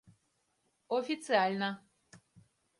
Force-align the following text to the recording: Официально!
Официально! 0.99 1.69